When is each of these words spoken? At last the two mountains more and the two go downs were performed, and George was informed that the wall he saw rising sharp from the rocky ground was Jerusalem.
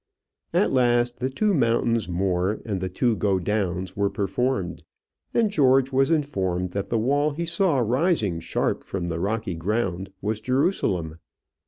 At 0.51 0.71
last 0.73 1.19
the 1.19 1.29
two 1.29 1.53
mountains 1.53 2.09
more 2.09 2.59
and 2.65 2.81
the 2.81 2.89
two 2.89 3.15
go 3.15 3.37
downs 3.37 3.95
were 3.95 4.09
performed, 4.09 4.83
and 5.31 5.51
George 5.51 5.91
was 5.91 6.09
informed 6.09 6.71
that 6.71 6.89
the 6.89 6.97
wall 6.97 7.33
he 7.33 7.45
saw 7.45 7.77
rising 7.77 8.39
sharp 8.39 8.83
from 8.83 9.09
the 9.09 9.19
rocky 9.19 9.53
ground 9.53 10.11
was 10.19 10.41
Jerusalem. 10.41 11.19